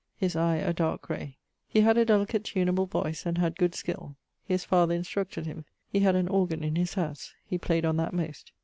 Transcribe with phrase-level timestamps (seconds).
[0.17, 1.37] His eie a darke gray.
[1.67, 4.15] He had a delicate tuneable voice, and had good skill.
[4.43, 5.63] His father instructed him.
[5.91, 8.51] He had an organ in his howse: he played on that most.